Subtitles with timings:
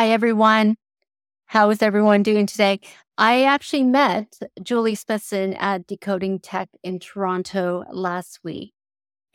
[0.00, 0.76] Hi, everyone.
[1.44, 2.80] How is everyone doing today?
[3.18, 8.72] I actually met Julie Smithson at Decoding Tech in Toronto last week,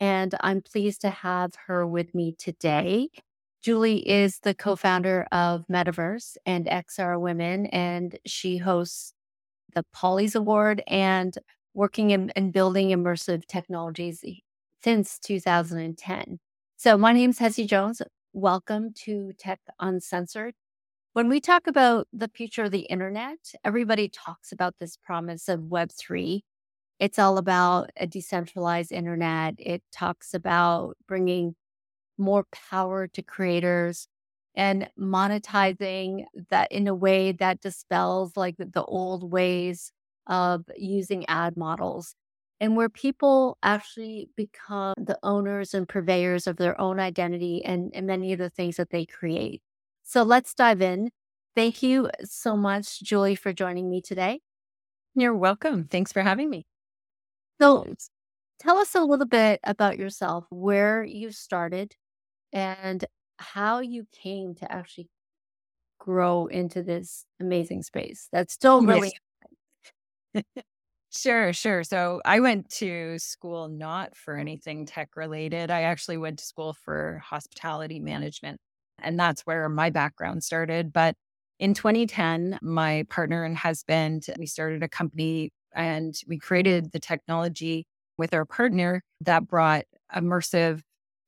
[0.00, 3.10] and I'm pleased to have her with me today.
[3.62, 9.12] Julie is the co founder of MetaVRse and XR Women, and she hosts
[9.72, 11.38] the Polys Award and
[11.74, 14.24] working in, in building immersive technologies
[14.82, 16.40] since 2010.
[16.76, 18.02] So, my name is Hessie Jones.
[18.38, 20.52] Welcome to Tech Uncensored.
[21.14, 25.60] When we talk about the future of the internet, everybody talks about this promise of
[25.60, 26.42] Web3.
[27.00, 29.54] It's all about a decentralized internet.
[29.56, 31.54] It talks about bringing
[32.18, 34.06] more power to creators
[34.54, 39.92] and monetizing that in a way that dispels like the old ways
[40.26, 42.14] of using ad models
[42.60, 48.06] and where people actually become the owners and purveyors of their own identity and, and
[48.06, 49.62] many of the things that they create.
[50.02, 51.10] So let's dive in.
[51.54, 54.40] Thank you so much, Julie, for joining me today.
[55.14, 55.84] You're welcome.
[55.84, 56.66] Thanks for having me.
[57.60, 57.86] So
[58.58, 61.94] tell us a little bit about yourself, where you started,
[62.52, 63.04] and
[63.38, 65.08] how you came to actually
[65.98, 69.12] grow into this amazing space that's still really
[70.34, 70.44] yes.
[71.16, 71.82] Sure, sure.
[71.84, 75.70] So I went to school not for anything tech related.
[75.70, 78.58] I actually went to school for hospitality management,
[78.98, 80.92] and that's where my background started.
[80.92, 81.14] But
[81.58, 87.86] in 2010, my partner and husband, we started a company and we created the technology
[88.18, 90.82] with our partner that brought immersive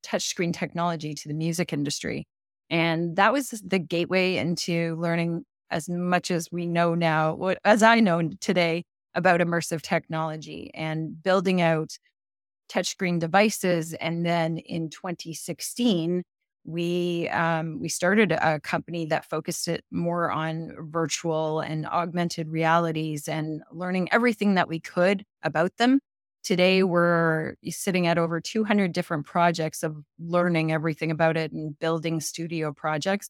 [0.05, 2.27] touchscreen technology to the music industry.
[2.70, 8.00] And that was the gateway into learning as much as we know now, as I
[8.00, 8.84] know today
[9.19, 11.98] about immersive technology and building out
[12.70, 13.94] touchscreen devices.
[13.94, 16.22] And then in 2016,
[16.64, 23.26] we um, we started a company that focused it more on virtual and augmented realities
[23.26, 26.00] and learning everything that we could about them.
[26.44, 32.21] Today, we're sitting at over 200 different projects of learning everything about it and building
[32.21, 33.28] studio projects.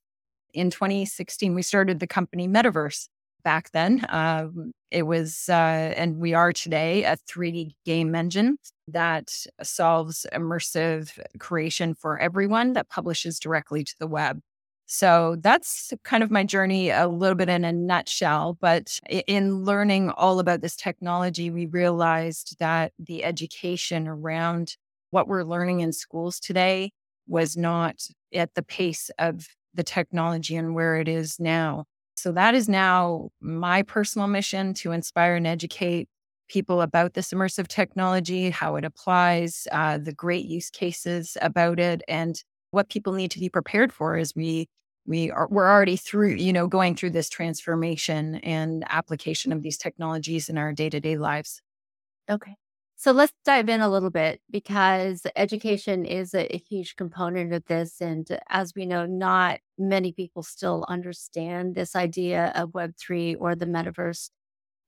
[0.53, 3.09] In 2016, we started the company MetaVRse,
[3.45, 4.05] back then.
[4.09, 5.53] Um, it was, uh,
[5.97, 8.57] and we are today, a 3D game engine
[8.89, 9.33] that
[9.63, 14.41] solves immersive creation for everyone that publishes directly to the web.
[14.87, 18.57] So that's kind of my journey, a little bit in a nutshell.
[18.59, 24.77] But in learning all about this technology, we realized that the education around
[25.11, 26.93] what we're learning in schools today
[27.27, 27.97] was not
[28.33, 31.85] at the pace of the technology and where it is now.
[32.21, 36.09] So that is now my personal mission to inspire and educate
[36.49, 42.03] people about this immersive technology, how it applies, uh, the great use cases about it,
[42.09, 42.43] and
[42.73, 44.69] what people need to be prepared for as we
[45.07, 49.79] we are we're already through you know going through this transformation and application of these
[49.79, 51.63] technologies in our day-to-day lives.
[52.31, 52.57] Okay
[53.01, 57.65] so let's dive in a little bit because education is a, a, huge component of
[57.67, 58.01] this.
[58.01, 63.67] And as we know, not many people still understand this idea of Web3 or the
[63.67, 64.31] metaverse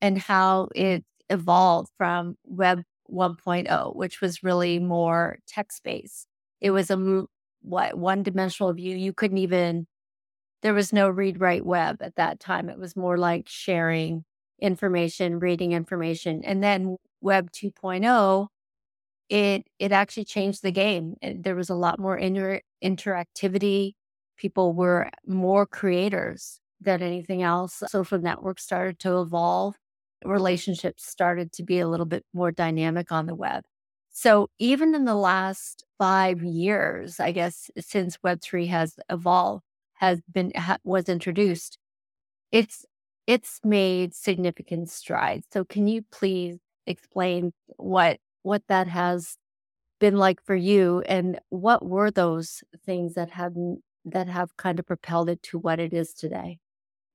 [0.00, 6.26] and how it evolved from Web 1.0, which was really more text based.
[6.60, 7.26] It was a
[7.62, 8.96] what one dimensional view.
[8.96, 9.86] You couldn't even,
[10.62, 12.70] there was no read write web at that time.
[12.70, 14.24] It was more like sharing
[14.60, 16.42] information, reading information.
[16.44, 18.48] And then Web 2.0,
[19.28, 21.16] it it actually changed the game.
[21.22, 23.94] There was a lot more inter- interactivity.
[24.36, 27.82] People were more creators than anything else.
[27.88, 29.76] Social networks started to evolve.
[30.24, 33.64] Relationships started to be a little bit more dynamic on the web.
[34.10, 39.64] So even in the last five years, I guess since Web3 has evolved,
[39.94, 41.78] has been ha- was introduced,
[42.52, 42.84] it's
[43.26, 45.46] it's made significant strides.
[45.52, 46.58] So can you please
[46.90, 49.36] explain what what that has
[49.98, 53.54] been like for you and what were those things that have
[54.04, 56.58] that have kind of propelled it to what it is today?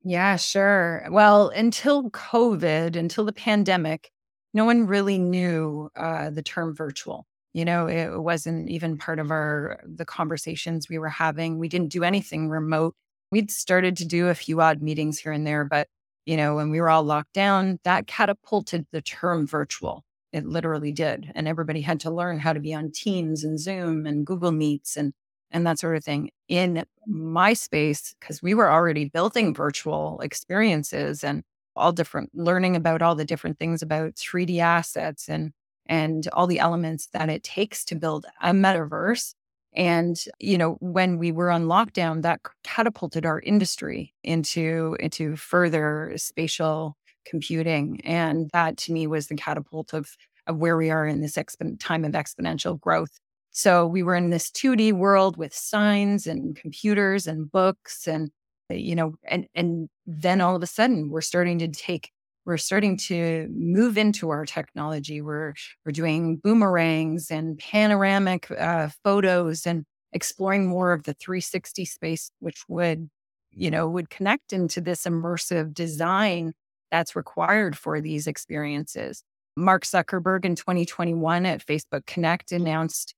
[0.04, 1.08] Yeah, sure.
[1.10, 4.12] Well, until COVID, until the pandemic,
[4.54, 7.26] no one really knew uh, the term virtual.
[7.54, 11.58] You know, it wasn't even part of our the conversations we were having.
[11.58, 12.96] We didn't do anything remote.
[13.32, 15.88] We'd started to do a few odd meetings here and there, but
[16.26, 20.04] you know, when we were all locked down, that catapulted the term virtual.
[20.34, 21.32] It literally did.
[21.36, 24.98] And everybody had to learn how to be on Teams and Zoom and Google Meets
[24.98, 25.14] and
[25.52, 26.32] and that sort of thing.
[26.50, 31.44] In my space, because we were already building virtual experiences and
[31.76, 35.52] all different learning about all the different things about 3D assets and
[35.86, 39.36] and all the elements that it takes to build a metaverse
[39.76, 46.14] And, you know, when we were on lockdown, that catapulted our industry into, into further
[46.16, 46.96] spatial
[47.26, 48.00] computing.
[48.06, 50.10] And that to me was the catapult of,
[50.48, 53.20] of where we are in this expo- time of exponential growth.
[53.52, 58.30] So we were in this 2D world with signs and computers and books and,
[58.70, 62.12] you know, and, and then all of a sudden we're starting to take
[62.46, 65.22] we're starting to move into our technology.
[65.22, 65.54] We're
[65.86, 72.64] we're doing boomerangs and panoramic uh, photos and exploring more of the 360 space, which
[72.68, 73.10] would
[73.52, 76.54] you know would connect into this immersive design
[76.92, 79.24] that's required for these experiences.
[79.58, 83.16] Mark Zuckerberg in 2021 at Facebook Connect announced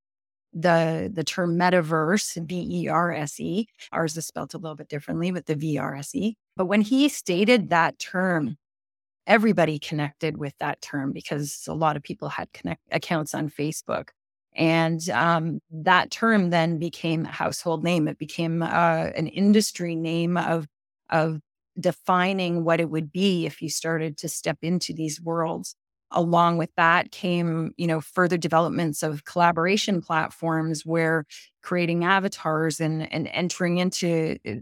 [0.54, 3.68] the the term metaverse, V E R S E.
[3.92, 6.36] Ours is spelled a little bit differently, but the V R S E.
[6.56, 8.58] But when he stated that term,
[9.28, 14.10] everybody connected with that term because a lot of people had connect accounts on Facebook.
[14.56, 18.08] And um, that term then became a household name.
[18.08, 20.68] It became uh, an industry name of
[21.10, 21.40] of
[21.80, 25.76] defining what it would be if you started to step into these worlds.
[26.12, 31.26] Along with that came, you know, further developments of collaboration platforms where
[31.62, 34.56] creating avatars and, and entering into uh,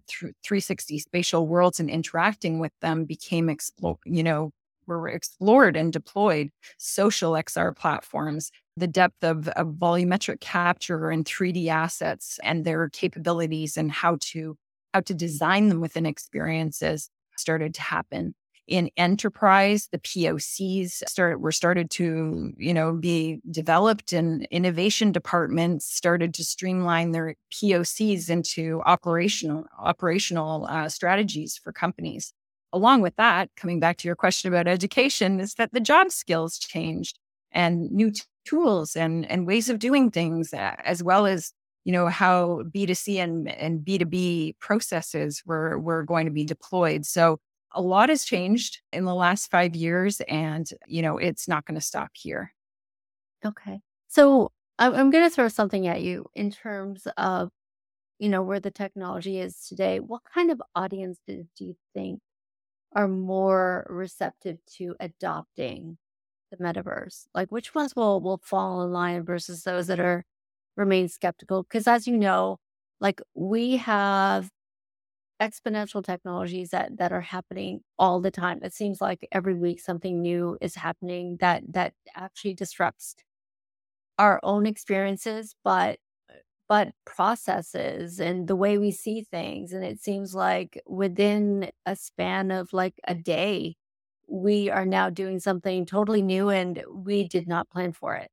[0.43, 4.51] 360 spatial worlds and interacting with them became, explo- you know,
[4.87, 6.49] were explored and deployed.
[6.77, 13.77] Social XR platforms, the depth of, of volumetric capture and 3D assets and their capabilities
[13.77, 14.57] and how to
[14.93, 18.33] how to design them within experiences started to happen
[18.67, 26.33] in enterprise the pocs were started to you know be developed and innovation departments started
[26.33, 32.33] to streamline their pocs into operational operational uh, strategies for companies
[32.75, 36.59] along with that, coming back to your question about education, is that the job skills
[36.59, 37.17] changed
[37.51, 41.53] and new t- tools and, and ways of doing things, as well as
[41.85, 47.05] you know how B2C and, and B2B processes were, were going to be deployed.
[47.05, 47.39] So
[47.75, 51.75] a lot has changed in the last five years, and you know it's not going
[51.79, 52.53] to stop here.
[53.45, 57.51] Okay, so I'm going to throw something at you in terms of
[58.19, 59.99] you know where the technology is today.
[59.99, 62.21] What kind of audiences do you think
[62.93, 65.97] are more receptive to adopting
[66.51, 67.27] the metaverse?
[67.35, 70.25] Like which ones will will fall in line versus those that are
[70.77, 71.63] remain skeptical?
[71.63, 72.59] Because as you know,
[73.01, 74.49] like we have
[75.41, 78.59] exponential technologies that that are happening all the time.
[78.63, 83.15] It seems like every week something new is happening that that actually disrupts
[84.17, 85.99] our own experiences, but
[86.69, 89.73] but processes and the way we see things.
[89.73, 93.75] And it seems like within a span of like a day,
[94.27, 98.31] we are now doing something totally new and we did not plan for it.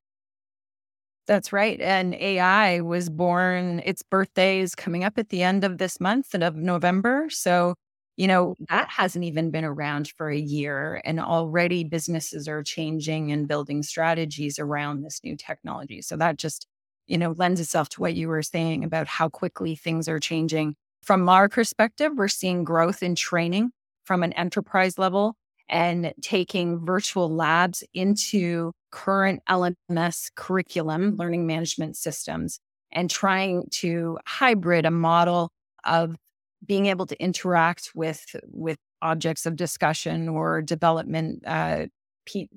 [1.27, 1.81] That's right.
[1.81, 6.35] And AI was born, its birthday is coming up at the end of this month
[6.35, 7.27] and of November.
[7.31, 7.75] So,
[8.17, 11.01] you know, that hasn't even been around for a year.
[11.05, 16.03] And already businesses are changing and building strategies around this new technology.
[16.03, 16.67] So that just
[17.09, 20.77] you know, lends itself to what you were saying about how quickly things are changing.
[21.03, 23.73] From our perspective, we're seeing growth in training
[24.05, 25.35] from an enterprise level
[25.69, 32.61] and taking virtual labs into current LMS curriculum, learning management systems,
[32.93, 35.51] and trying to hybrid a model
[35.85, 36.17] of
[36.65, 41.87] being able to interact with with objects of discussion or development uh,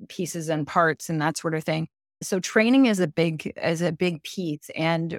[0.08, 1.88] pieces and parts and that sort of thing.
[2.22, 5.12] So training is a big is a big piece and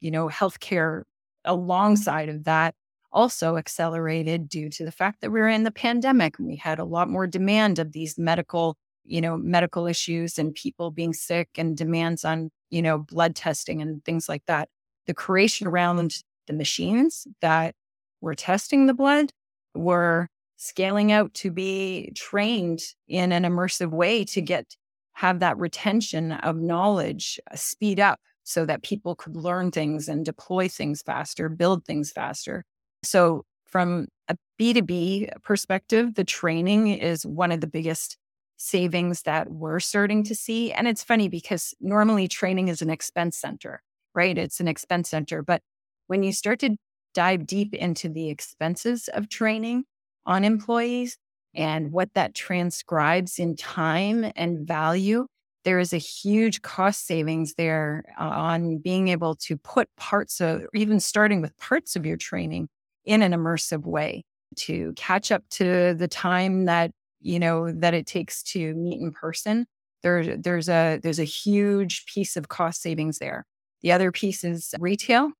[0.00, 1.02] you know healthcare
[1.44, 2.74] alongside of that
[3.14, 6.78] also accelerated due to the fact that we were in the pandemic and we had
[6.78, 11.48] a lot more demand of these medical you know medical issues and people being sick
[11.56, 14.68] and demands on you know blood testing and things like that
[15.06, 17.74] the creation around the machines that
[18.20, 19.30] were testing the blood
[19.74, 24.76] were scaling out to be trained in an immersive way to get
[25.14, 30.24] have that retention of knowledge uh, speed up so that people could learn things and
[30.24, 32.64] deploy things faster, build things faster.
[33.04, 38.16] So, from a B2B perspective, the training is one of the biggest
[38.56, 40.72] savings that we're starting to see.
[40.72, 43.82] And it's funny because normally training is an expense center,
[44.14, 44.38] right?
[44.38, 45.42] It's an expense center.
[45.42, 45.60] But
[46.06, 46.76] when you start to
[47.14, 49.84] dive deep into the expenses of training
[50.26, 51.18] on employees,
[51.54, 55.26] and what that transcribes in time and value,
[55.64, 60.62] there is a huge cost savings there uh, on being able to put parts of,
[60.74, 62.68] even starting with parts of your training
[63.04, 64.24] in an immersive way
[64.56, 69.12] to catch up to the time that, you know, that it takes to meet in
[69.12, 69.66] person.
[70.02, 73.44] There, there's a there's a huge piece of cost savings there.
[73.82, 75.32] The other piece is retail.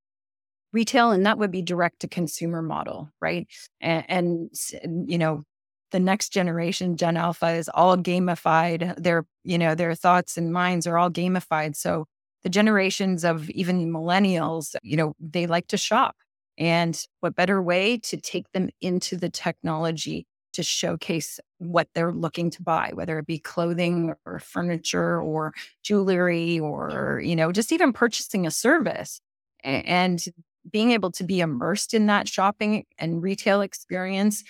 [0.72, 3.46] Retail, and that would be direct to consumer model, right?
[3.80, 5.44] And, and you know,
[5.92, 8.96] the next generation, Gen Alpha, is all gamified.
[9.00, 11.76] Their, you know, their thoughts and minds are all gamified.
[11.76, 12.06] So
[12.42, 16.16] the generations of even millennials, you know, they like to shop.
[16.58, 22.50] And what better way to take them into the technology to showcase what they're looking
[22.50, 27.92] to buy, whether it be clothing or furniture or jewelry or, you know, just even
[27.92, 29.20] purchasing a service
[29.64, 30.24] and
[30.70, 34.44] being able to be immersed in that shopping and retail experience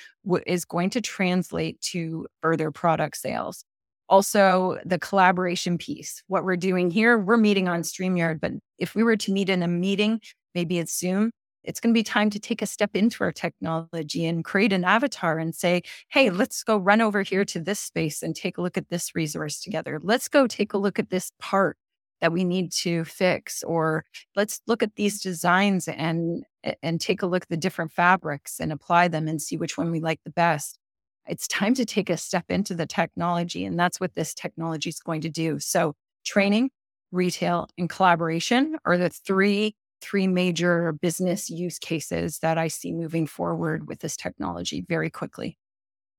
[0.47, 3.65] is going to translate to further product sales.
[4.09, 6.23] Also, the collaboration piece.
[6.29, 9.63] What we're doing here, we're meeting on StreamYard, but if we were to meet in
[9.63, 10.21] a meeting,
[10.55, 11.31] maybe it's Zoom,
[11.65, 14.85] it's going to be time to take a step into our technology and create an
[14.85, 18.63] avatar and say, hey, let's go run over here to this space and take a
[18.63, 20.01] look at this resource together.
[20.03, 21.77] Let's go take a look at this part
[22.21, 24.05] that we need to fix or
[24.37, 26.45] let's look at these designs and
[26.83, 29.91] and take a look at the different fabrics and apply them and see which one
[29.91, 30.79] we like the best
[31.27, 35.01] it's time to take a step into the technology and that's what this technology is
[35.01, 35.95] going to do so
[36.25, 36.71] training
[37.13, 39.75] retail and collaboration are the three
[40.05, 45.59] three major business use cases that I see moving forward with this technology very quickly.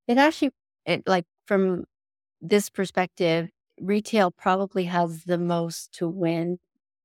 [0.08, 0.52] It actually,
[0.86, 1.86] it, like from
[2.42, 3.50] this perspective,
[3.82, 6.60] retail probably has the most to win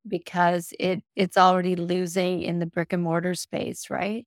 [0.08, 4.26] because it it's already losing in the brick and mortar space, right?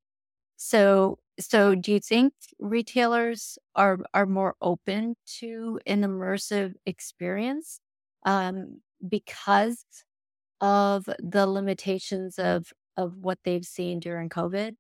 [0.58, 7.80] So so do you think retailers are are more open to an immersive experience
[8.26, 9.86] um, because
[10.64, 14.76] of the limitations of of what they've seen during COVID?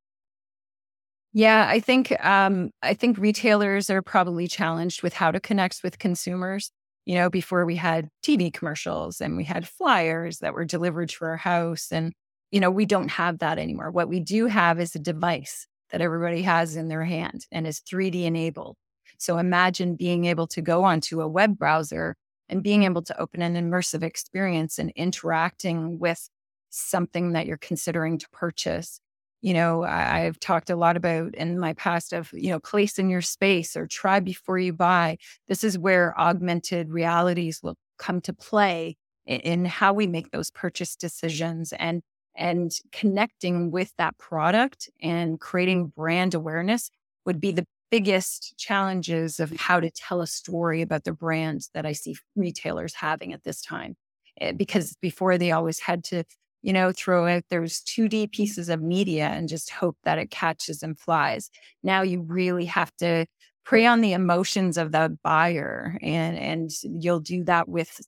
[1.33, 5.99] Yeah, I think um, I think retailers are probably challenged with how to connect with
[5.99, 6.71] consumers.
[7.05, 11.25] You know, before we had TV commercials and we had flyers that were delivered to
[11.25, 12.13] our house, and
[12.51, 13.91] you know, we don't have that anymore.
[13.91, 17.81] What we do have is a device that everybody has in their hand and is
[17.81, 18.77] 3D enabled.
[19.17, 22.15] So imagine being able to go onto a web browser
[22.49, 26.29] and being able to open an immersive experience and interacting with
[26.69, 28.99] something that you're considering to purchase.
[29.41, 32.97] You know, I, have talked a lot about in my past of, you know, place
[32.97, 35.17] in your space or try before you buy.
[35.47, 38.95] This is where augmented realities will come to play
[39.25, 42.01] in, in how we make those purchase decisions and
[42.35, 46.89] and connecting with that product and creating brand awareness
[47.25, 51.85] would be the biggest challenges of how to tell a story about the brand that
[51.85, 53.95] I see retailers having at this time.
[54.41, 56.23] Eh, because before they always had to,
[56.63, 60.81] you know, throw out those 2D pieces of media and just hope that it catches
[60.81, 61.51] and flies.
[61.83, 63.27] Now you really have to
[63.63, 68.01] prey on the emotions of the buyer and and you'll do that with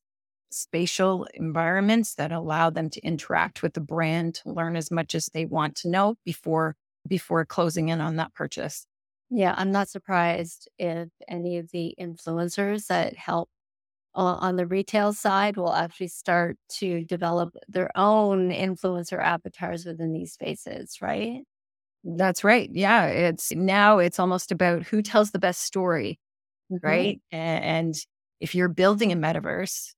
[0.51, 5.27] spatial environments that allow them to interact with the brand to learn as much as
[5.27, 6.75] they want to know before
[7.07, 8.87] before closing in on that purchase.
[9.35, 13.49] Yeah, I'm not surprised if any of the influencers that help
[14.15, 20.13] uh, on the retail side will actually start to develop their own influencer avatars within
[20.13, 21.41] these spaces, right?
[22.05, 22.69] That's right.
[22.71, 26.17] Yeah, it's now it's almost about who tells the best story,
[26.71, 26.87] mm-hmm.
[26.87, 27.21] right?
[27.29, 27.93] And
[28.39, 29.95] if you're building a metaverse,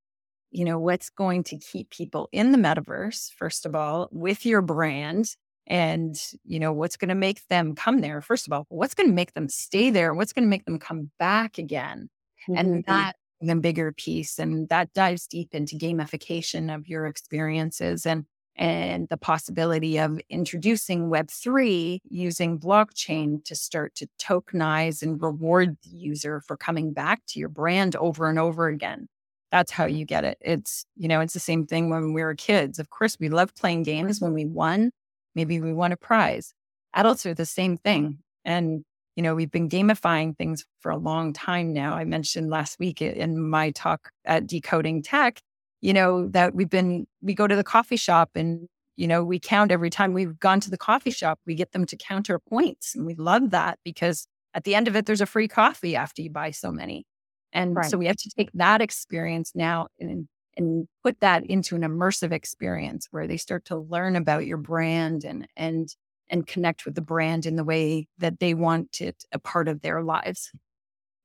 [0.50, 4.64] you know, what's going to keep people in the metaverse, first of all, with your
[4.64, 5.36] brand
[5.68, 9.10] and you know what's going to make them come there first of all what's going
[9.10, 12.10] to make them stay there what's going to make them come back again
[12.50, 12.58] mm-hmm.
[12.58, 18.26] and that the bigger piece and that dives deep into gamification of your experiences and
[18.56, 25.90] and the possibility of introducing web3 using blockchain to start to tokenize and reward the
[25.90, 29.08] user for coming back to your brand over and over again.
[29.52, 30.40] That's how you get it.
[30.42, 32.80] It's you know it's the same thing when we were kids.
[32.80, 34.92] Of course we loved playing games when we won
[35.38, 36.52] Maybe we won a prize.
[36.96, 38.18] Adults are the same thing.
[38.44, 38.84] And,
[39.16, 41.94] you know, we've been gamifying things for a long time now.
[41.94, 45.40] I mentioned last week in my talk at Decoding Tech,
[45.80, 49.38] you know, that we've been, we go to the coffee shop and, you know, we
[49.38, 52.40] count every time we've gone to the coffee shop, we get them to count our
[52.40, 52.96] points.
[52.96, 56.24] And we love that because at the end of it, there's a free coffee after
[56.24, 57.06] you buy so many.
[57.54, 57.86] And right.
[57.86, 60.28] so we have to take that experience now and
[60.58, 65.24] and put that into an immersive experience where they start to learn about your brand
[65.24, 65.96] and and
[66.30, 69.82] and connect with the brand in the way that they want it a part of
[69.82, 70.52] their lives.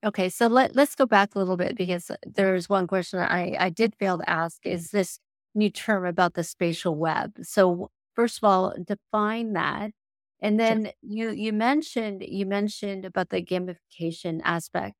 [0.04, 3.70] Okay, so let let's go back a little bit because there's one question I I
[3.70, 5.18] did fail to ask is this
[5.54, 7.32] new term about the spatial web.
[7.42, 9.92] So first of all, define that.
[10.40, 10.92] And then sure.
[11.02, 14.94] you you mentioned you mentioned about the gamification aspect.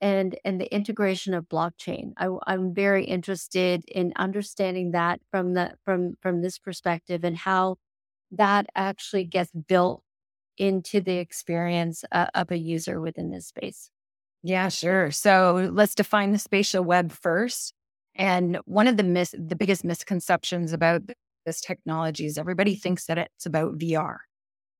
[0.00, 2.12] And and the integration of blockchain.
[2.16, 7.76] I, am very interested in understanding that from the from from this perspective and how
[8.32, 10.02] that actually gets built
[10.58, 13.90] into the experience uh, of a user within this space.
[14.42, 15.10] Yeah, sure.
[15.10, 17.72] So let's define the spatial web first.
[18.14, 21.02] And one of the mis- the biggest misconceptions about
[21.46, 24.18] this technology is everybody thinks that it's about VR,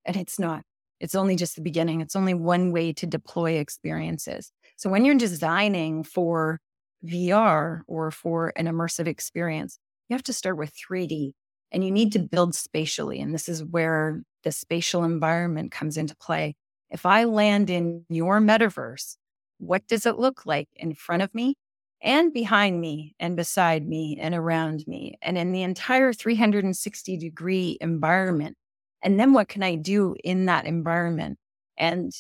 [0.04, 0.62] and it's not.
[1.00, 2.00] It's only just the beginning.
[2.00, 4.52] It's only one way to deploy experiences.
[4.76, 6.60] So when you're designing for
[7.04, 9.78] VR or for an immersive experience,
[10.08, 11.32] you have to start with 3D
[11.72, 13.20] and you need to build spatially.
[13.20, 16.54] And this is where the spatial environment comes into play.
[16.90, 19.16] If I land in your metaverse,
[19.58, 21.56] what does it look like in front of me
[22.02, 27.78] and behind me and beside me and around me and in the entire 360 degree
[27.80, 28.56] environment?
[29.02, 31.38] And then what can I do in that environment?
[31.76, 32.12] And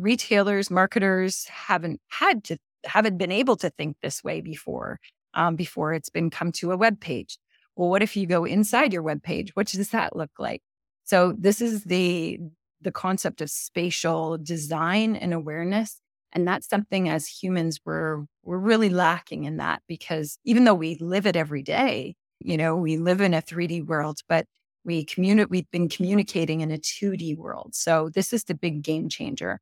[0.00, 4.98] retailers, marketers haven't had to, haven't been able to think this way before,
[5.34, 7.38] um, before it's been come to a web page.
[7.76, 9.50] Well, what if you go inside your web page?
[9.54, 10.62] What does that look like?
[11.04, 12.38] So this is the
[12.82, 16.00] the concept of spatial design and awareness.
[16.32, 20.96] And that's something as humans we're we're really lacking in that because even though we
[21.00, 24.46] live it every day, you know, we live in a 3D world, but
[24.84, 27.74] we communicate we've been communicating in a 2D world.
[27.74, 29.60] So this is the big game changer.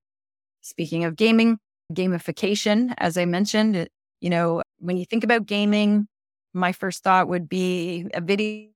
[0.68, 1.58] Speaking of gaming,
[1.94, 3.88] gamification, as I mentioned,
[4.20, 6.06] you know, when you think about gaming,
[6.52, 8.68] my first thought would be a video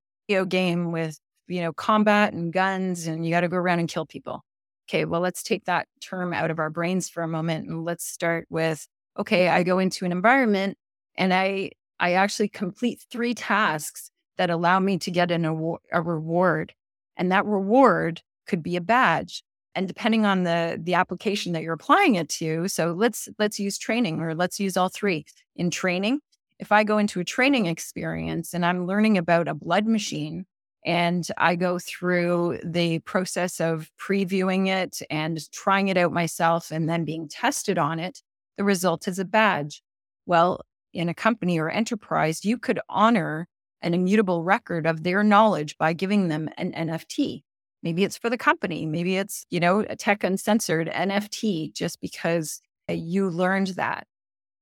[0.49, 1.19] game with,
[1.49, 4.43] you know, combat and guns and you got to go around and kill people.
[4.89, 8.07] Okay, well, let's take that term out of our brains for a moment and let's
[8.07, 8.87] start with
[9.19, 10.79] okay, I go into an environment
[11.17, 16.01] and I I actually complete three tasks that allow me to get an award, a
[16.01, 16.73] reward.
[17.19, 19.43] And that reward could be a badge
[19.75, 23.79] and depending on the the application that you're applying it to so let's let's use
[23.79, 25.25] training or let's use all three.
[25.57, 26.21] In training
[26.59, 30.47] if i go into a training experience and i'm learning about a blood machine
[30.85, 36.89] and i go through the process of previewing it and trying it out myself and
[36.89, 38.23] then being tested on it
[38.58, 39.82] the result is a badge.
[40.26, 40.61] Well
[40.93, 43.49] in a company or enterprise you could honor
[43.80, 47.43] an immutable record of their knowledge by giving them an nft
[47.82, 48.86] Maybe it's for the company.
[48.86, 54.06] Maybe it's, you know, a tech uncensored NFT just because uh, you learned that.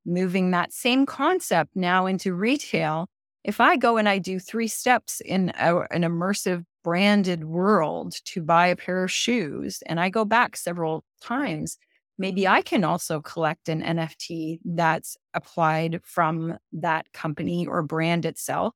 [0.06, 3.06] Moving that same concept now into retail.
[3.44, 8.42] If I go and I do three steps in a, an immersive branded world to
[8.42, 11.76] buy a pair of shoes and I go back several times,
[12.18, 18.74] maybe I can also collect an NFT that's applied from that company or brand itself.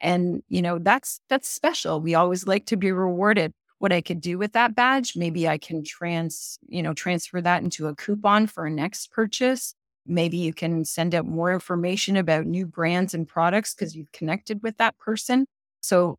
[0.00, 2.00] And, you know, that's that's special.
[2.00, 5.16] We always like to be rewarded what I could do with that badge.
[5.16, 9.74] Maybe I can trans, you know, transfer that into a coupon for a next purchase.
[10.06, 14.62] Maybe you can send out more information about new brands and products because you've connected
[14.62, 15.46] with that person.
[15.80, 16.18] So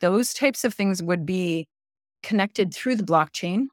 [0.00, 1.66] those types of things would be
[2.22, 3.66] connected through the blockchain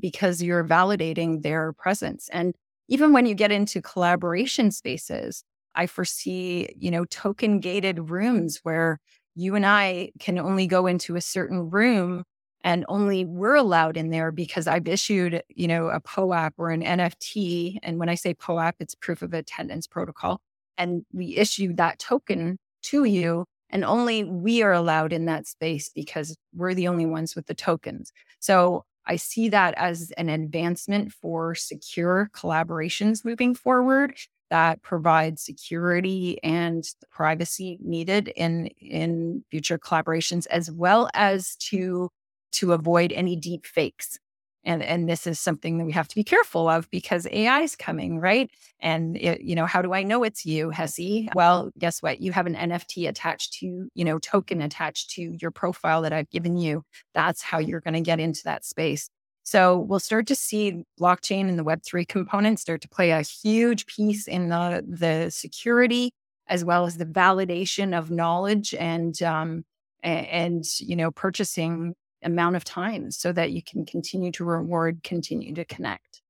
[0.00, 2.30] because you're validating their presence.
[2.32, 2.54] And
[2.88, 9.00] even when you get into collaboration spaces, I foresee, you know, token gated rooms where
[9.34, 12.24] you and I can only go into a certain room
[12.64, 16.82] and only we're allowed in there because I've issued, you know, a POAP or an
[16.82, 17.78] NFT.
[17.82, 20.40] And when I say POAP, it's proof of attendance protocol.
[20.78, 23.44] And we issue that token to you.
[23.68, 27.54] And only we are allowed in that space because we're the only ones with the
[27.54, 28.12] tokens.
[28.40, 34.16] So I see that as an advancement for secure collaborations moving forward
[34.50, 42.08] that provide security and privacy needed in in future collaborations as well as to
[42.54, 44.18] to avoid any deep fakes.
[44.66, 47.76] And, and this is something that we have to be careful of because AI is
[47.76, 48.50] coming, right?
[48.80, 51.28] And it, you know, how do I know it's you, Hessie?
[51.34, 52.20] Well, guess what?
[52.22, 56.30] You have an NFT attached to, you know, token attached to your profile that I've
[56.30, 56.82] given you.
[57.12, 59.10] That's how you're going to get into that space.
[59.42, 63.84] So we'll start to see blockchain and the Web3 components start to play a huge
[63.84, 66.12] piece in the, the security
[66.46, 69.64] as well as the validation of knowledge and um,
[70.02, 75.54] and you know purchasing amount of time so that you can continue to reward, continue
[75.54, 76.22] to connect.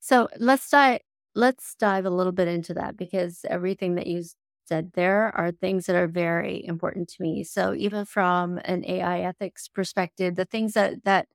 [0.00, 1.00] So let's dive
[1.34, 4.24] let's dive a little bit into that because everything that you
[4.66, 7.44] said there are things that are very important to me.
[7.44, 11.28] So even from an AI ethics perspective, the things that that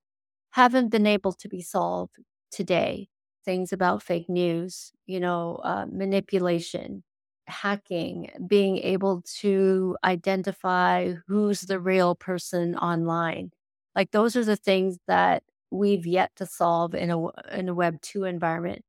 [0.51, 2.17] haven't been able to be solved
[2.51, 3.09] today,
[3.45, 7.03] things about fake news, you know, uh, manipulation,
[7.47, 13.51] hacking, being able to identify who's the real person online,
[13.95, 17.27] like those are the things that we've yet to solve in a
[17.57, 18.83] in a web 2 environment.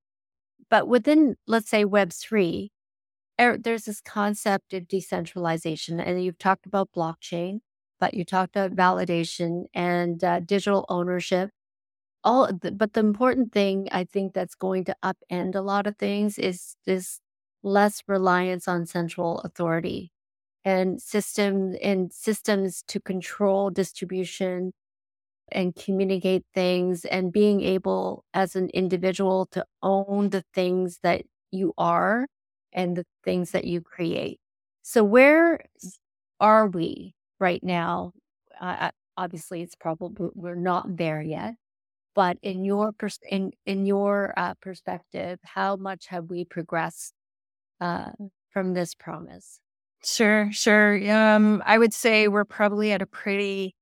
[0.71, 2.71] But within, let's say, Web3,
[3.41, 6.01] er, there's this concept of decentralization.
[6.01, 7.61] And you've talked about blockchain,
[8.01, 11.51] but you talked about validation and uh, digital ownership.
[12.25, 16.39] All, but the important thing I think that's going to upend a lot of things
[16.39, 17.21] is this
[17.63, 20.11] less reliance on central authority
[20.65, 24.73] and system and systems to control distribution
[25.53, 31.73] and communicate things and being able as an individual to own the things that you
[31.79, 32.27] are
[32.73, 34.41] and the things that you create.
[34.83, 35.61] So where
[36.41, 38.13] are we right now?
[38.61, 41.55] Uh, obviously, it's probably we're not there yet.
[42.15, 47.15] But in your pers- in in your uh, perspective, how much have we progressed
[47.81, 48.13] uh,
[48.51, 49.61] from this promise?
[50.05, 51.11] Sure, sure.
[51.11, 53.75] Um, I would say we're probably at a pretty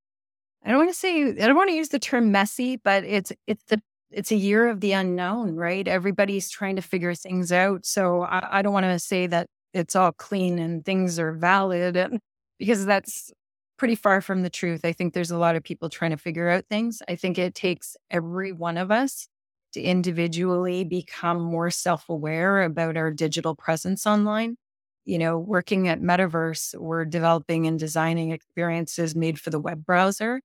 [0.65, 3.33] I don't want to say I don't want to use the term messy, but it's
[3.47, 5.87] it's the it's a year of the unknown, right?
[5.89, 7.87] Everybody's trying to figure things out.
[7.87, 11.97] So I, I don't want to say that it's all clean and things are valid
[11.97, 12.21] and,
[12.59, 13.33] because that's
[13.79, 14.85] pretty far from the truth.
[14.85, 17.03] I think there's a lot of people trying to figure out things.
[17.09, 19.27] I think it takes every one of us
[19.73, 24.57] to individually become more self aware about our digital presence online.
[25.05, 30.41] You know, working at MetaVRse, we're developing and designing experiences made for the web browser.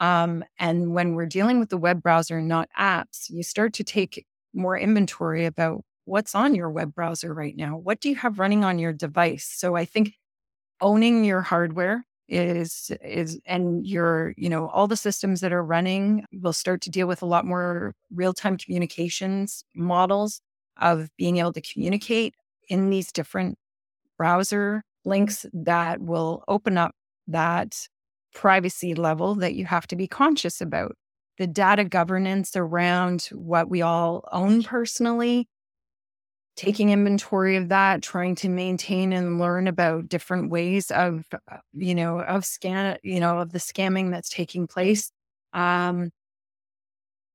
[0.00, 4.26] Um, and when we're dealing with the web browser, not apps, you start to take
[4.52, 7.76] more inventory about what's on your web browser right now.
[7.76, 9.46] What do you have running on your device?
[9.54, 10.14] So I think
[10.80, 16.24] owning your hardware is is and your you know all the systems that are running
[16.32, 20.40] will start to deal with a lot more real-time communications models
[20.80, 22.34] of being able to communicate
[22.68, 23.58] in these different
[24.18, 26.94] browser links that will open up
[27.28, 27.88] that
[28.34, 30.96] privacy level that you have to be conscious about.
[31.38, 35.48] The data governance around what we all own personally,
[36.56, 41.94] taking inventory of that, trying to maintain and learn about different ways of, uh, you
[41.94, 45.10] know, of scan, you know, of the scamming that's taking place.
[45.52, 46.10] Um,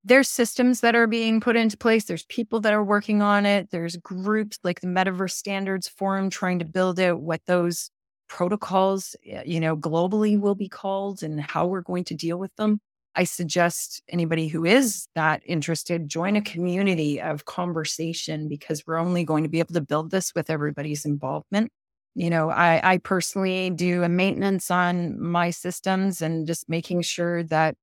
[0.06, 2.06] there's systems that are being put into place.
[2.06, 3.70] There's people that are working on it.
[3.70, 7.92] There's groups like the Metaverse Standards Forum trying to build out what those
[8.30, 12.80] protocols, you know, globally will be called and how we're going to deal with them.
[13.16, 19.26] I suggest anybody who is that interested join a community of conversation because we're only
[19.26, 21.72] going to be able to build this with everybody's involvement.
[22.16, 27.44] You know, I, I personally do a maintenance on my systems and just making sure
[27.44, 27.76] that,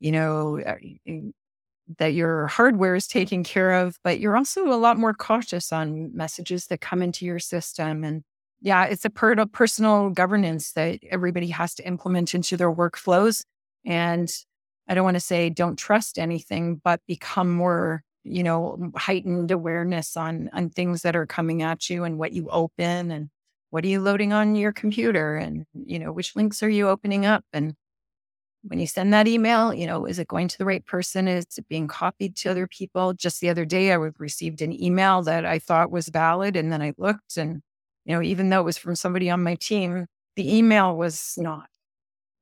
[0.00, 0.76] you know, uh,
[1.98, 6.14] that your hardware is taken care of, but you're also a lot more cautious on
[6.14, 8.22] messages that come into your system and
[8.64, 13.44] yeah, it's a per- personal governance that everybody has to implement into their workflows.
[13.84, 14.32] And
[14.88, 20.16] I don't want to say don't trust anything, but become more, you know, heightened awareness
[20.16, 23.28] on on things that are coming at you and what you open and
[23.68, 27.26] what are you loading on your computer and you know which links are you opening
[27.26, 27.74] up and
[28.62, 31.28] when you send that email, you know, is it going to the right person?
[31.28, 33.12] Is it being copied to other people?
[33.12, 36.80] Just the other day, I received an email that I thought was valid, and then
[36.80, 37.62] I looked and
[38.04, 41.68] you know, even though it was from somebody on my team, the email was not,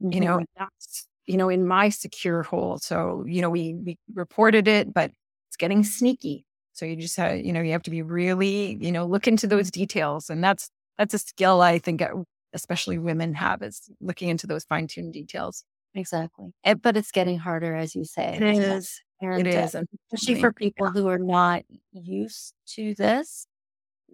[0.01, 0.45] you know, mm-hmm.
[0.59, 2.79] that's, you know, in my secure hole.
[2.79, 5.13] So, you know, we, we reported it, but
[5.49, 6.45] it's getting sneaky.
[6.73, 9.47] So you just have, you know, you have to be really, you know, look into
[9.47, 10.31] those details.
[10.31, 12.09] And that's, that's a skill I think uh,
[12.55, 15.65] especially women have is looking into those fine tuned details.
[15.95, 16.53] Exactly.
[16.65, 18.37] It, but it's getting harder, as you say.
[18.37, 19.01] It is.
[19.21, 19.75] And, it is.
[19.75, 20.93] Uh, especially for people yeah.
[20.93, 23.47] who are not used to this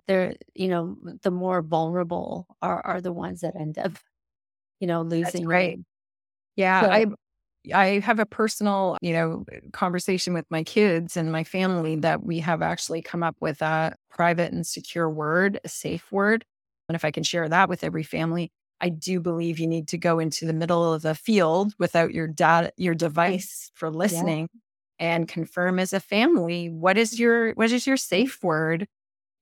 [0.09, 3.93] they're you know the more vulnerable are are the ones that end up
[4.81, 5.79] you know losing right
[6.57, 7.07] yeah so, i
[7.75, 12.41] i have a personal you know conversation with my kids and my family that we
[12.41, 16.45] have actually come up with a private and secure word a safe word
[16.89, 19.99] and if i can share that with every family i do believe you need to
[19.99, 24.49] go into the middle of the field without your data your device for listening
[24.99, 25.07] yeah.
[25.11, 28.87] and confirm as a family what is your what is your safe word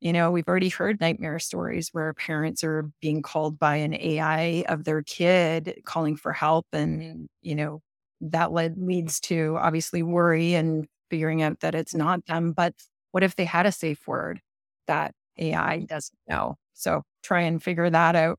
[0.00, 4.64] you know, we've already heard nightmare stories where parents are being called by an AI
[4.68, 6.66] of their kid calling for help.
[6.74, 7.00] Mm-hmm.
[7.00, 7.80] And, you know,
[8.20, 12.52] that led, leads to obviously worry and figuring out that it's not them.
[12.52, 12.74] But
[13.12, 14.40] what if they had a safe word
[14.86, 16.56] that AI doesn't know?
[16.74, 18.38] So try and figure that out.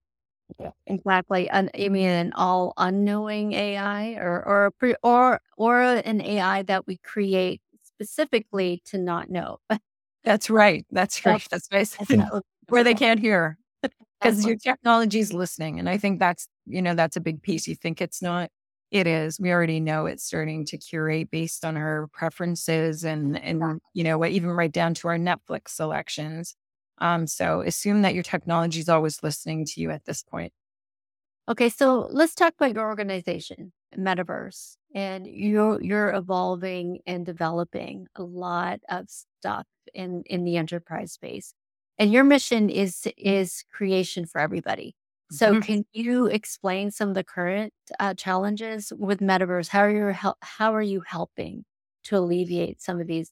[0.59, 1.49] Yeah, exactly.
[1.49, 6.97] And I mean, an all unknowing AI or, or, or, or an AI that we
[6.97, 9.57] create specifically to not know.
[10.27, 10.85] That's right.
[10.91, 11.41] That's right.
[11.49, 12.21] That's basically
[12.69, 13.57] where they can't hear
[14.21, 15.79] because your technology is listening.
[15.79, 17.67] And I think that's, you know, that's a big piece.
[17.67, 18.49] You think it's not,
[18.91, 19.39] It is.
[19.39, 24.25] We already know it's starting to curate based on our preferences and and you know
[24.25, 26.55] even right down to our Netflix selections.
[26.99, 30.53] Um, so assume that your technology is always listening to you at this point.
[31.49, 38.23] Okay, so let's talk about your organization, MetaVRse, and you're you're evolving and developing a
[38.23, 41.53] lot of stuff in in the enterprise space,
[41.97, 44.95] and your mission is is creation for everybody.
[45.29, 45.61] So, Mhm.
[45.61, 49.69] can you explain some of the current uh, challenges with MetaVRse?
[49.69, 51.63] How are you hel- how are you helping
[52.05, 53.31] to alleviate some of these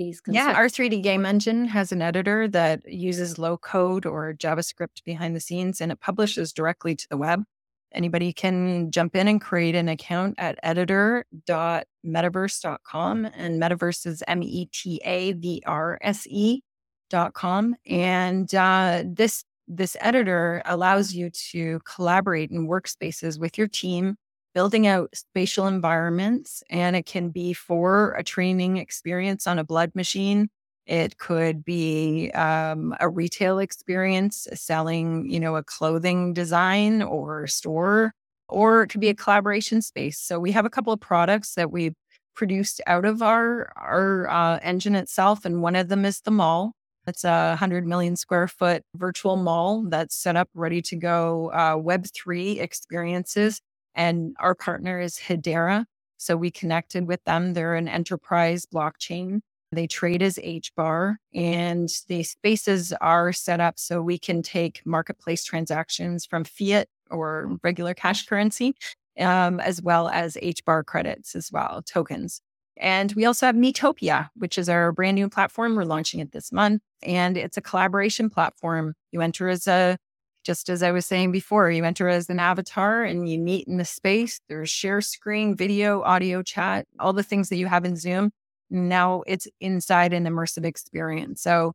[0.00, 5.04] these Yeah, our 3D game engine has an editor that uses low code or JavaScript
[5.04, 7.44] behind the scenes and it publishes directly to the web.
[7.92, 13.24] Anybody can jump in and create an account at editor.metavrse.com.
[13.26, 16.62] And metaverse is M E T A V R S E
[17.10, 17.76] dot com.
[17.84, 24.16] And uh, this this editor allows you to collaborate in workspaces with your team
[24.54, 29.92] building out spatial environments and it can be for a training experience on a blood
[29.94, 30.48] machine.
[30.86, 38.12] It could be um, a retail experience selling you know a clothing design or store
[38.48, 40.18] or it could be a collaboration space.
[40.18, 41.94] So we have a couple of products that we've
[42.34, 46.72] produced out of our our uh, engine itself and one of them is the mall.
[47.06, 51.76] It's a 100 million square foot virtual mall that's set up ready to go uh,
[51.76, 53.60] web3 experiences
[53.94, 55.84] and our partner is Hedera.
[56.16, 57.54] So we connected with them.
[57.54, 59.40] They're an enterprise blockchain.
[59.72, 65.44] They trade as HBAR and the spaces are set up so we can take marketplace
[65.44, 68.74] transactions from fiat or regular cash currency,
[69.18, 72.40] um, as well as HBAR credits as well, tokens.
[72.76, 75.76] And we also have Metopia, which is our brand new platform.
[75.76, 76.82] We're launching it this month.
[77.02, 78.94] And it's a collaboration platform.
[79.12, 79.98] You enter as a
[80.44, 83.76] just as I was saying before, you enter as an avatar and you meet in
[83.76, 84.40] the space.
[84.48, 88.30] There's share screen, video, audio, chat, all the things that you have in Zoom.
[88.70, 91.42] Now it's inside an immersive experience.
[91.42, 91.72] So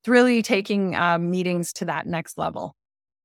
[0.00, 2.74] it's really taking uh, meetings to that next level.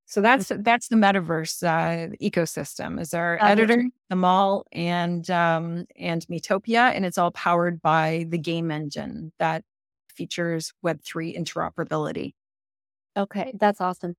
[0.06, 2.98] So that's that's the MetaVRse uh, ecosystem.
[3.02, 8.26] Is our Uh, editor, the mall, and um, and Metopia, and it's all powered by
[8.30, 9.66] the game engine that
[10.08, 12.36] features Web three interoperability.
[13.18, 14.16] Okay, that's awesome.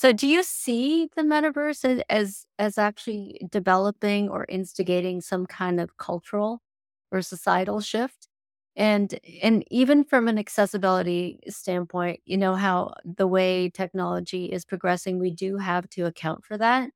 [0.00, 5.98] So do you see the metaverse as as, actually developing or instigating some kind of
[5.98, 6.62] cultural
[7.12, 8.26] or societal shift?
[8.76, 15.18] And and even from an accessibility standpoint, you know how the way technology is progressing,
[15.18, 16.90] we do have to account for that.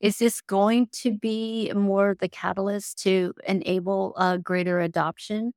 [0.00, 5.52] Is this going to be more the catalyst to enable a greater adoption?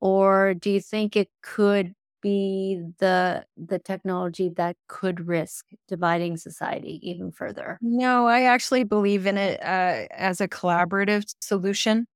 [0.00, 6.98] Or do you think it could be the the technology that could risk dividing society
[7.08, 7.78] even further?
[7.82, 12.06] No, I actually believe in it uh, as a collaborative solution.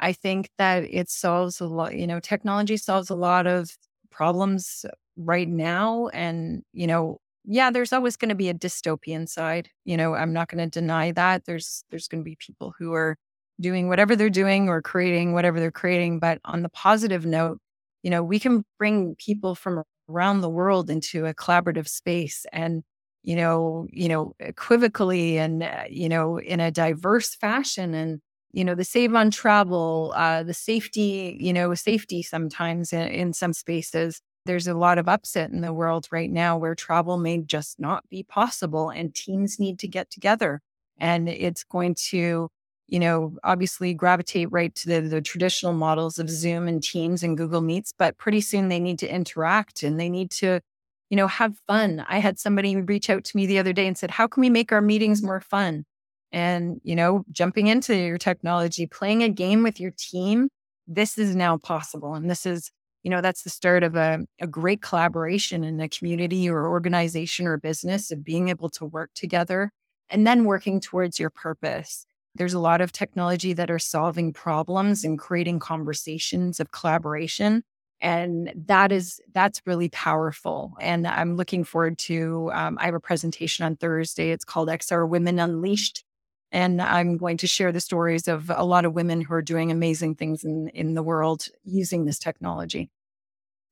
[0.00, 3.70] I think that it solves a lot, you know, technology solves a lot of
[4.10, 4.84] problems
[5.16, 6.08] right now.
[6.08, 9.70] And, you know, yeah, there's always going to be a dystopian side.
[9.84, 11.44] You know, I'm not going to deny that.
[11.44, 13.16] There's there's going to be people who are
[13.60, 16.18] doing whatever they're doing or creating whatever they're creating.
[16.18, 17.58] But on the positive note,
[18.02, 22.82] you know, we can bring people from around the world into a collaborative space and
[23.24, 28.20] you know, you know, equivocally and uh, you know, in a diverse fashion and
[28.52, 33.32] you know, the save on travel, uh, the safety, you know, safety sometimes in, in
[33.32, 34.20] some spaces.
[34.44, 38.04] There's a lot of upset in the world right now where travel may just not
[38.10, 40.60] be possible and teams need to get together.
[40.98, 42.48] And it's going to,
[42.92, 47.38] you know, obviously gravitate right to the, the traditional models of Zoom and Teams and
[47.38, 50.60] Google Meets, but pretty soon they need to interact and they need to,
[51.10, 52.04] you know, have fun.
[52.08, 54.50] I had somebody reach out to me the other day and said, How can we
[54.50, 55.84] make our meetings more fun?
[56.32, 60.48] and you know jumping into your technology playing a game with your team
[60.86, 62.70] this is now possible and this is
[63.02, 67.46] you know that's the start of a, a great collaboration in a community or organization
[67.46, 69.70] or business of being able to work together
[70.08, 75.04] and then working towards your purpose there's a lot of technology that are solving problems
[75.04, 77.62] and creating conversations of collaboration
[78.00, 83.00] and that is that's really powerful and i'm looking forward to um, i have a
[83.00, 86.04] presentation on thursday it's called xr women unleashed
[86.52, 89.72] and I'm going to share the stories of a lot of women who are doing
[89.72, 92.90] amazing things in, in the world using this technology.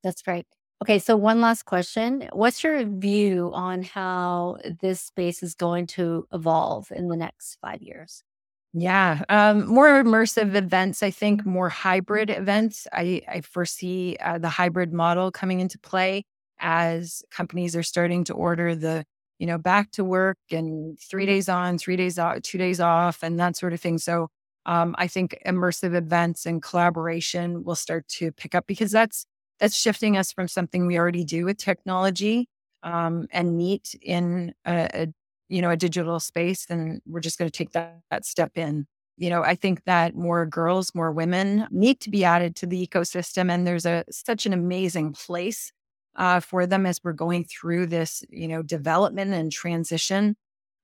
[0.03, 0.47] That's great.
[0.83, 2.31] Okay, so one last question.
[2.33, 7.83] What's your view on how this space is going to evolve in the next five
[7.83, 8.25] years?
[8.73, 11.03] Yeah, um, more immersive events.
[11.03, 12.87] I think more hybrid events.
[12.93, 16.25] I, I foresee uh, the hybrid model coming into play
[16.61, 19.05] as companies are starting to order the
[19.39, 23.23] you know, back to work and three days on, three days off, two days off,
[23.23, 23.97] and that sort of thing.
[23.97, 24.29] So
[24.67, 29.25] um, I think immersive events and collaboration will start to pick up because that's
[29.59, 32.49] that's shifting us from something we already do with technology
[32.83, 35.07] um, and meet in a, a,
[35.51, 38.87] you know a digital space, and we're just going to take that, that step in.
[39.19, 42.87] You know, I think that more girls, more women need to be added to the
[42.87, 45.73] ecosystem, and there's a such an amazing place
[46.17, 50.37] uh, for them as we're going through this, you know, development and transition.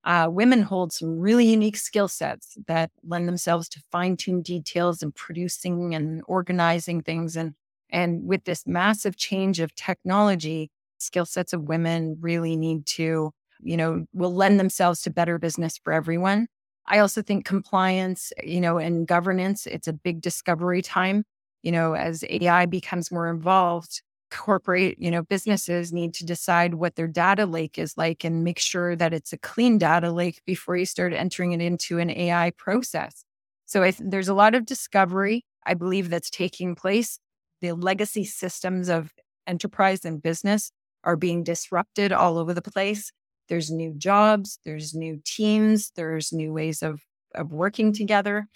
[0.03, 5.03] Uh, women hold some really unique skill sets that lend themselves to fine tune details
[5.03, 7.35] and producing and organizing things.
[7.35, 7.55] And,
[7.89, 13.77] and with this massive change of technology, skill sets of women really need to, you
[13.77, 16.47] know, will lend themselves to better business for everyone.
[16.85, 21.23] I also think compliance, you know, and governance, it's a big discovery time.
[21.63, 26.95] You know, as AI becomes more involved, corporate, you know, businesses need to decide what
[26.95, 30.77] their data lake is like and make sure that it's a clean data lake before
[30.77, 33.23] you start entering it into an AI process.
[33.65, 37.19] So th- there's a lot of discovery, I believe, that's taking place.
[37.61, 39.11] The legacy systems of
[39.45, 40.71] enterprise and business
[41.03, 43.11] are being disrupted all over the place.
[43.49, 47.01] There's new jobs, there's new teams, there's new ways of
[47.35, 48.47] of working together.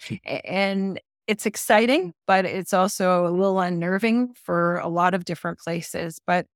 [0.44, 6.20] And it's exciting, but it's also a little unnerving for a lot of different places.
[6.26, 6.46] But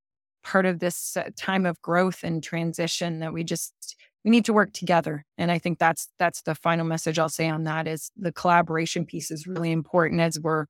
[0.47, 4.53] part of this uh, time of growth and transition that we just we need to
[4.53, 8.13] work together and i think that's that's the final message i'll say on that is
[8.17, 10.67] the collaboration piece is really important as we're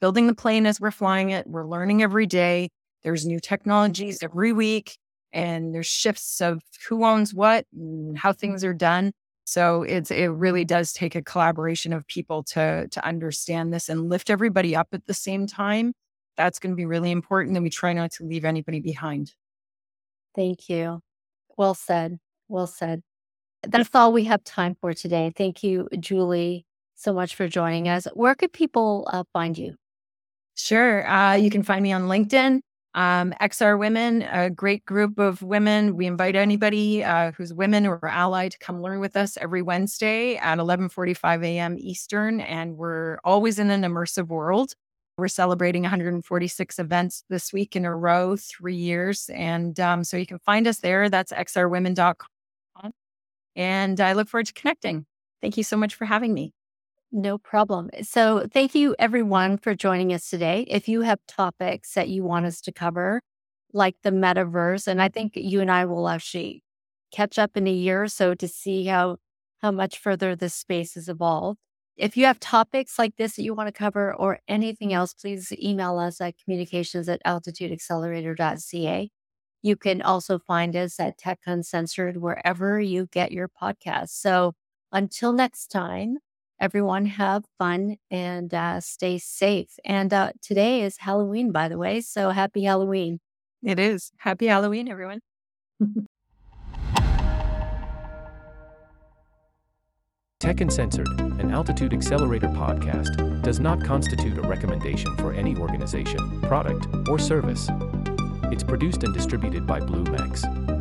[0.00, 2.70] building the plane as we're flying it we're learning every day
[3.02, 4.96] there's new technologies every week
[5.32, 9.12] and there's shifts of who owns what and how things are done
[9.50, 14.08] so it's it really does take a collaboration of people to to understand this and
[14.08, 15.92] lift everybody up at the same time.
[16.36, 17.56] That's going to be really important.
[17.56, 19.34] And we try not to leave anybody behind.
[20.36, 21.00] Thank you.
[21.56, 22.20] Well said.
[22.46, 23.02] Well said.
[23.64, 25.32] That's all we have time for today.
[25.36, 26.64] Thank you, Julie,
[26.94, 28.06] so much for joining us.
[28.14, 29.74] Where could people uh, find you?
[30.54, 31.04] Sure.
[31.10, 32.60] Uh, you can find me on LinkedIn.
[32.94, 35.96] Um, XR Women, a great group of women.
[35.96, 40.36] We invite anybody uh, who's women or ally to come learn with us every Wednesday
[40.36, 41.76] at 11:45 a.m.
[41.78, 44.74] Eastern, and we're always in an immersive world.
[45.16, 50.26] We're celebrating 146 events this week in a row, three years, and um, so you
[50.26, 51.08] can find us there.
[51.08, 52.92] That's xrwomen.com,
[53.54, 55.06] and I look forward to connecting.
[55.40, 56.52] Thank you so much for having me.
[57.12, 57.90] No problem.
[58.02, 60.64] So, thank you everyone for joining us today.
[60.68, 63.20] If you have topics that you want us to cover,
[63.72, 66.62] like the metaverse, and I think you and I will actually
[67.12, 69.16] catch up in a year or so to see how
[69.60, 71.58] how much further this space has evolved.
[71.96, 75.52] If you have topics like this that you want to cover or anything else, please
[75.52, 79.10] email us at communications at altitudeaccelerator.ca.
[79.62, 84.10] You can also find us at Tech Uncensored wherever you get your podcasts.
[84.10, 84.54] So
[84.92, 86.18] until next time,
[86.60, 89.78] everyone have fun and uh, stay safe.
[89.84, 92.00] And uh, today is Halloween, by the way.
[92.02, 93.20] So happy Halloween.
[93.62, 94.12] It is.
[94.18, 95.20] Happy Halloween, everyone.
[100.38, 106.86] Tech Uncensored, an Altitude Accelerator podcast, does not constitute a recommendation for any organization, product,
[107.08, 107.68] or service.
[108.44, 110.79] It's produced and distributed by BlueMex.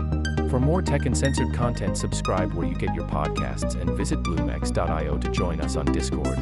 [0.49, 5.29] For more tech uncensored content, subscribe where you get your podcasts and visit bluemex.io to
[5.29, 6.39] join us on Discord.